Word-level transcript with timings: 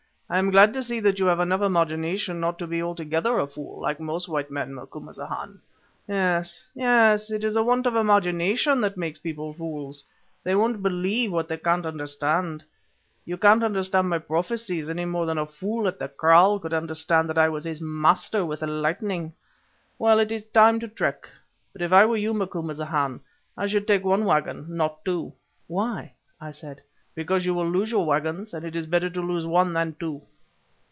"I 0.33 0.37
am 0.39 0.49
glad 0.49 0.71
to 0.75 0.81
see 0.81 1.01
that 1.01 1.19
you 1.19 1.25
have 1.25 1.41
enough 1.41 1.59
imagination 1.61 2.39
not 2.39 2.57
to 2.59 2.65
be 2.65 2.81
altogether 2.81 3.37
a 3.37 3.45
fool, 3.45 3.81
like 3.81 3.99
most 3.99 4.29
white 4.29 4.49
men, 4.49 4.73
Macumazahn. 4.73 5.59
Yes, 6.07 6.63
yes, 6.73 7.29
it 7.29 7.43
is 7.43 7.57
want 7.57 7.85
of 7.85 7.97
imagination 7.97 8.79
that 8.79 8.95
makes 8.95 9.19
people 9.19 9.51
fools; 9.51 10.05
they 10.41 10.55
won't 10.55 10.81
believe 10.81 11.33
what 11.33 11.49
they 11.49 11.57
can't 11.57 11.85
understand. 11.85 12.63
You 13.25 13.35
can't 13.35 13.61
understand 13.61 14.07
my 14.07 14.19
prophecies 14.19 14.89
any 14.89 15.03
more 15.03 15.25
than 15.25 15.35
the 15.35 15.45
fool 15.45 15.85
at 15.85 15.99
the 15.99 16.07
kraal 16.07 16.59
could 16.59 16.71
understand 16.73 17.27
that 17.27 17.37
I 17.37 17.49
was 17.49 17.65
his 17.65 17.81
master 17.81 18.45
with 18.45 18.61
the 18.61 18.67
lightning. 18.67 19.33
Well, 19.99 20.17
it 20.17 20.31
is 20.31 20.45
time 20.53 20.79
to 20.79 20.87
trek, 20.87 21.27
but 21.73 21.81
if 21.81 21.91
I 21.91 22.05
were 22.05 22.15
you, 22.15 22.33
Macumazahn, 22.33 23.19
I 23.57 23.67
should 23.67 23.85
take 23.85 24.05
one 24.05 24.23
waggon, 24.23 24.67
not 24.77 25.03
two." 25.03 25.33
"Why?" 25.67 26.13
I 26.39 26.51
said. 26.51 26.83
"Because 27.13 27.45
you 27.45 27.53
will 27.53 27.67
lose 27.67 27.91
your 27.91 28.05
waggons, 28.05 28.53
and 28.53 28.63
it 28.65 28.73
is 28.73 28.85
better 28.85 29.09
to 29.09 29.21
lose 29.21 29.45
one 29.45 29.73
than 29.73 29.93
two." 29.99 30.21